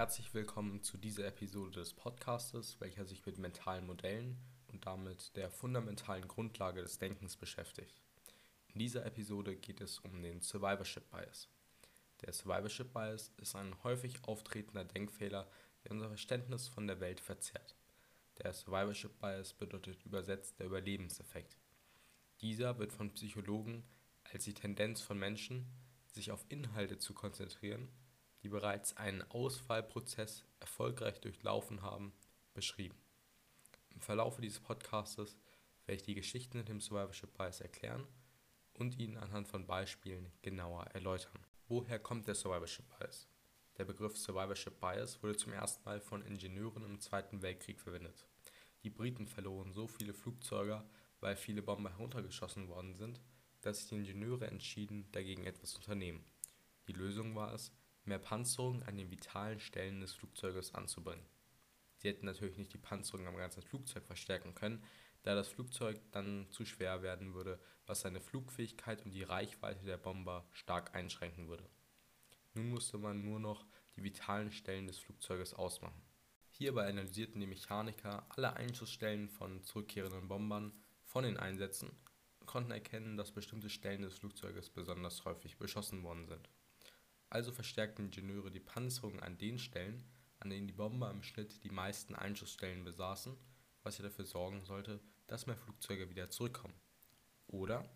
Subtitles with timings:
[0.00, 4.38] Herzlich willkommen zu dieser Episode des Podcastes, welcher sich mit mentalen Modellen
[4.68, 8.00] und damit der fundamentalen Grundlage des Denkens beschäftigt.
[8.68, 11.50] In dieser Episode geht es um den Survivorship Bias.
[12.22, 15.46] Der Survivorship Bias ist ein häufig auftretender Denkfehler,
[15.84, 17.76] der unser Verständnis von der Welt verzerrt.
[18.38, 21.58] Der Survivorship Bias bedeutet übersetzt der Überlebenseffekt.
[22.40, 23.84] Dieser wird von Psychologen
[24.32, 25.66] als die Tendenz von Menschen,
[26.06, 27.90] sich auf Inhalte zu konzentrieren,
[28.42, 32.12] die bereits einen Auswahlprozess erfolgreich durchlaufen haben,
[32.54, 32.96] beschrieben.
[33.90, 35.36] Im Verlauf dieses Podcastes
[35.86, 38.06] werde ich die Geschichten hinter dem Survivorship Bias erklären
[38.74, 41.44] und ihn anhand von Beispielen genauer erläutern.
[41.68, 43.28] Woher kommt der Survivorship Bias?
[43.78, 48.26] Der Begriff Survivorship Bias wurde zum ersten Mal von Ingenieuren im Zweiten Weltkrieg verwendet.
[48.82, 50.82] Die Briten verloren so viele Flugzeuge,
[51.20, 53.20] weil viele Bomber heruntergeschossen worden sind,
[53.60, 56.24] dass sich die Ingenieure entschieden, dagegen etwas zu unternehmen.
[56.88, 57.72] Die Lösung war es,
[58.04, 61.24] mehr Panzerung an den vitalen Stellen des Flugzeuges anzubringen.
[61.96, 64.82] Sie hätten natürlich nicht die Panzerung am ganzen Flugzeug verstärken können,
[65.22, 69.98] da das Flugzeug dann zu schwer werden würde, was seine Flugfähigkeit und die Reichweite der
[69.98, 71.68] Bomber stark einschränken würde.
[72.54, 76.02] Nun musste man nur noch die vitalen Stellen des Flugzeuges ausmachen.
[76.50, 80.72] Hierbei analysierten die Mechaniker alle Einschussstellen von zurückkehrenden Bombern
[81.04, 81.90] von den Einsätzen
[82.40, 86.48] und konnten erkennen, dass bestimmte Stellen des Flugzeuges besonders häufig beschossen worden sind.
[87.30, 90.04] Also verstärkten Ingenieure die Panzerung an den Stellen,
[90.40, 93.36] an denen die Bomber im Schnitt die meisten Einschussstellen besaßen,
[93.84, 96.74] was ja dafür sorgen sollte, dass mehr Flugzeuge wieder zurückkommen.
[97.46, 97.88] Oder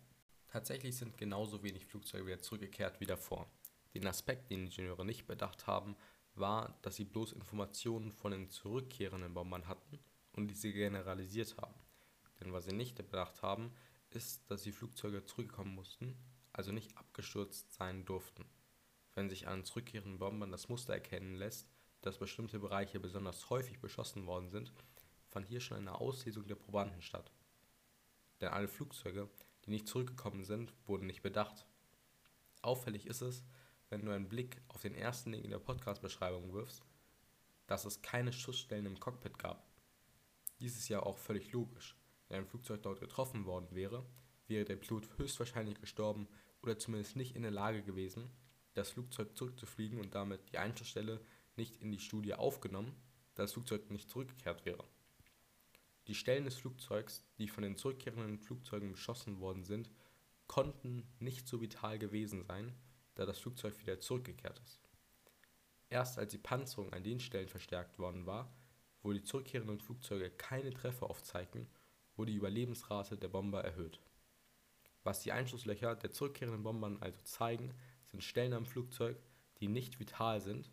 [0.47, 3.51] tatsächlich sind genauso wenig Flugzeuge wieder zurückgekehrt wie davor.
[3.93, 5.97] Den Aspekt, den Ingenieure nicht bedacht haben,
[6.35, 9.99] war, dass sie bloß Informationen von den zurückkehrenden Bombern hatten
[10.31, 11.75] und diese generalisiert haben.
[12.39, 13.73] Denn was sie nicht bedacht haben,
[14.11, 16.17] ist, dass die Flugzeuge zurückkommen mussten,
[16.53, 18.45] also nicht abgestürzt sein durften.
[19.15, 21.69] Wenn sich an zurückkehrenden Bombern das Muster erkennen lässt,
[22.01, 24.73] dass bestimmte Bereiche besonders häufig beschossen worden sind,
[25.29, 27.31] fand hier schon eine Auslesung der Probanden statt.
[28.41, 29.29] Denn alle Flugzeuge,
[29.65, 31.65] die nicht zurückgekommen sind, wurden nicht bedacht.
[32.61, 33.43] Auffällig ist es,
[33.89, 36.83] wenn du einen Blick auf den ersten Link in der Podcast-Beschreibung wirfst,
[37.67, 39.65] dass es keine Schussstellen im Cockpit gab.
[40.59, 41.95] Dies ist ja auch völlig logisch.
[42.27, 44.05] Wenn ein Flugzeug dort getroffen worden wäre,
[44.47, 46.27] wäre der Pilot höchstwahrscheinlich gestorben
[46.61, 48.29] oder zumindest nicht in der Lage gewesen,
[48.75, 51.19] das Flugzeug zurückzufliegen und damit die Einschussstelle
[51.55, 52.95] nicht in die Studie aufgenommen,
[53.33, 54.83] da das Flugzeug nicht zurückgekehrt wäre.
[56.07, 59.89] Die Stellen des Flugzeugs, die von den zurückkehrenden Flugzeugen beschossen worden sind,
[60.47, 62.75] konnten nicht so vital gewesen sein,
[63.15, 64.79] da das Flugzeug wieder zurückgekehrt ist.
[65.89, 68.53] Erst als die Panzerung an den Stellen verstärkt worden war,
[69.01, 71.67] wo die zurückkehrenden Flugzeuge keine Treffer aufzeigten,
[72.15, 73.99] wurde die Überlebensrate der Bomber erhöht.
[75.03, 77.73] Was die Einschusslöcher der zurückkehrenden Bombern also zeigen,
[78.15, 79.17] sind Stellen am Flugzeug,
[79.59, 80.71] die nicht vital sind,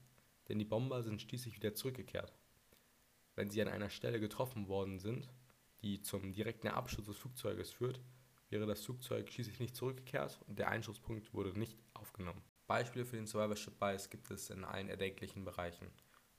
[0.48, 2.32] denn die Bomber sind schließlich wieder zurückgekehrt.
[3.34, 5.28] Wenn sie an einer Stelle getroffen worden sind,
[5.80, 8.00] die zum direkten Abschuss des Flugzeuges führt,
[8.48, 12.42] wäre das Flugzeug schließlich nicht zurückgekehrt und der Einschusspunkt wurde nicht aufgenommen.
[12.68, 15.88] Beispiele für den Survivorship Bias gibt es in allen erdenklichen Bereichen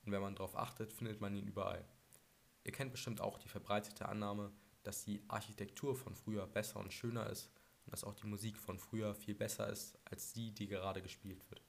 [0.05, 1.85] und wenn man darauf achtet, findet man ihn überall.
[2.63, 4.53] Ihr kennt bestimmt auch die verbreitete Annahme,
[4.83, 7.51] dass die Architektur von früher besser und schöner ist
[7.93, 11.61] dass auch die Musik von früher viel besser ist als die, die gerade gespielt wird.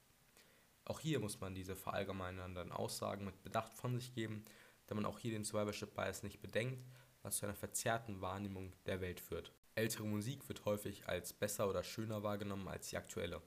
[0.83, 4.43] Auch hier muss man diese verallgemeinernden Aussagen mit Bedacht von sich geben,
[4.87, 6.83] da man auch hier den Survivorship Bias nicht bedenkt,
[7.21, 9.53] was zu einer verzerrten Wahrnehmung der Welt führt.
[9.75, 13.43] Ältere Musik wird häufig als besser oder schöner wahrgenommen als die aktuelle.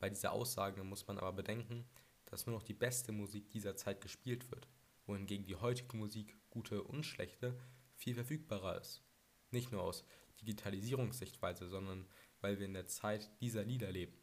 [0.00, 1.88] Bei dieser Aussage muss man aber bedenken,
[2.24, 4.66] dass nur noch die beste Musik dieser Zeit gespielt wird,
[5.06, 7.56] wohingegen die heutige Musik, gute und schlechte,
[7.94, 9.07] viel verfügbarer ist.
[9.50, 10.04] Nicht nur aus
[10.40, 12.06] Digitalisierungssichtweise, sondern
[12.40, 14.16] weil wir in der Zeit dieser Lieder leben.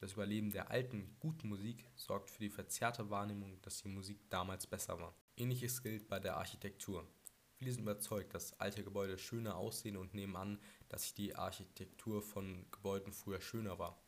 [0.00, 4.66] Das Überleben der alten, guten Musik sorgt für die verzerrte Wahrnehmung, dass die Musik damals
[4.66, 5.14] besser war.
[5.36, 7.06] Ähnliches gilt bei der Architektur.
[7.54, 10.58] Viele sind überzeugt, dass alte Gebäude schöner aussehen und nehmen an,
[10.88, 14.02] dass die Architektur von Gebäuden früher schöner war.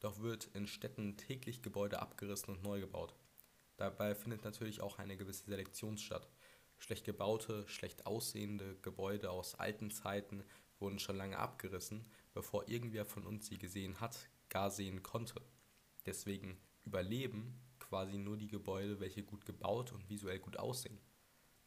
[0.00, 3.14] Doch wird in Städten täglich Gebäude abgerissen und neu gebaut.
[3.76, 6.26] Dabei findet natürlich auch eine gewisse Selektion statt.
[6.84, 10.44] Schlecht gebaute, schlecht aussehende Gebäude aus alten Zeiten
[10.78, 12.04] wurden schon lange abgerissen,
[12.34, 15.40] bevor irgendwer von uns sie gesehen hat, gar sehen konnte.
[16.04, 21.00] Deswegen überleben quasi nur die Gebäude, welche gut gebaut und visuell gut aussehen.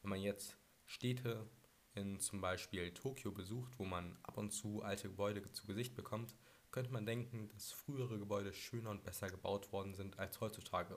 [0.02, 0.56] Wenn man jetzt
[0.86, 1.50] Städte
[1.94, 6.36] in zum Beispiel Tokio besucht, wo man ab und zu alte Gebäude zu Gesicht bekommt,
[6.70, 10.96] könnte man denken, dass frühere Gebäude schöner und besser gebaut worden sind als heutzutage.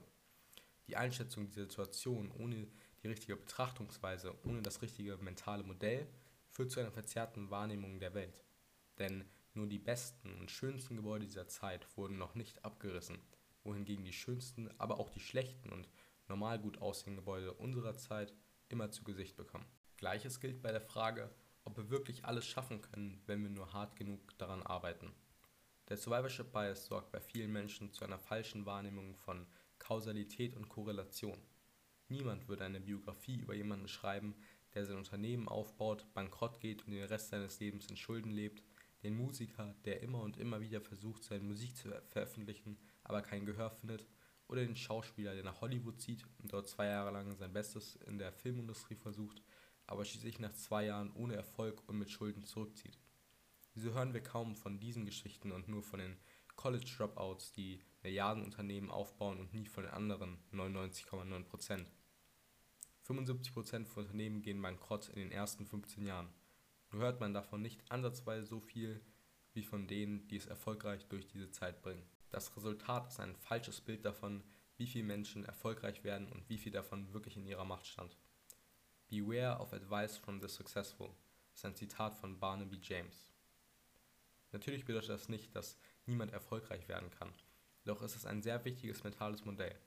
[0.86, 2.68] Die Einschätzung dieser Situation ohne
[3.02, 6.06] die richtige Betrachtungsweise, ohne das richtige mentale Modell
[6.50, 8.44] führt zu einer verzerrten Wahrnehmung der Welt.
[8.98, 13.18] Denn nur die besten und schönsten Gebäude dieser Zeit wurden noch nicht abgerissen,
[13.64, 15.88] wohingegen die schönsten, aber auch die schlechten und
[16.28, 18.32] normal gut aussehenden Gebäude unserer Zeit
[18.68, 19.66] immer zu Gesicht bekommen.
[19.96, 21.30] Gleiches gilt bei der Frage,
[21.64, 25.12] ob wir wirklich alles schaffen können, wenn wir nur hart genug daran arbeiten.
[25.88, 29.46] Der Survivorship Bias sorgt bei vielen Menschen zu einer falschen Wahrnehmung von
[29.78, 31.38] Kausalität und Korrelation.
[32.12, 34.34] Niemand würde eine Biografie über jemanden schreiben,
[34.74, 38.62] der sein Unternehmen aufbaut, bankrott geht und den Rest seines Lebens in Schulden lebt,
[39.02, 43.70] den Musiker, der immer und immer wieder versucht, seine Musik zu veröffentlichen, aber kein Gehör
[43.70, 44.06] findet,
[44.46, 48.18] oder den Schauspieler, der nach Hollywood zieht und dort zwei Jahre lang sein Bestes in
[48.18, 49.42] der Filmindustrie versucht,
[49.86, 52.98] aber schließlich nach zwei Jahren ohne Erfolg und mit Schulden zurückzieht.
[53.72, 56.18] Wieso hören wir kaum von diesen Geschichten und nur von den
[56.56, 61.90] College Dropouts, die Milliardenunternehmen aufbauen und nie von den anderen 99,9 Prozent?
[63.12, 66.28] 75% von Unternehmen gehen bankrott in den ersten 15 Jahren.
[66.90, 69.00] Nur hört man davon nicht ansatzweise so viel
[69.54, 72.02] wie von denen, die es erfolgreich durch diese Zeit bringen.
[72.30, 74.42] Das Resultat ist ein falsches Bild davon,
[74.78, 78.16] wie viele Menschen erfolgreich werden und wie viel davon wirklich in ihrer Macht stand.
[79.08, 81.10] Beware of advice from the successful
[81.54, 83.34] ist ein Zitat von Barnaby James.
[84.52, 85.76] Natürlich bedeutet das nicht, dass
[86.06, 87.32] niemand erfolgreich werden kann,
[87.84, 89.78] doch ist es ein sehr wichtiges mentales Modell.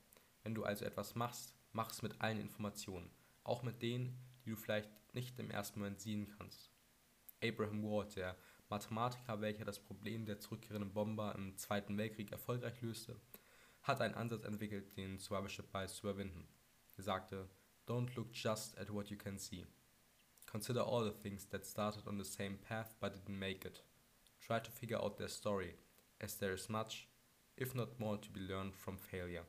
[0.44, 3.10] Wenn du also etwas machst, Mach es mit allen Informationen,
[3.44, 6.70] auch mit denen, die du vielleicht nicht im ersten Moment sehen kannst.
[7.44, 8.34] Abraham Ward, der
[8.70, 13.20] Mathematiker, welcher das Problem der zurückkehrenden Bomber im Zweiten Weltkrieg erfolgreich löste,
[13.82, 16.48] hat einen Ansatz entwickelt, den Survivorship Bias zu überwinden.
[16.96, 17.46] Er sagte,
[17.86, 19.66] Don't look just at what you can see.
[20.46, 23.84] Consider all the things that started on the same path but didn't make it.
[24.40, 25.74] Try to figure out their story,
[26.20, 27.06] as there is much,
[27.54, 29.44] if not more, to be learned from failure.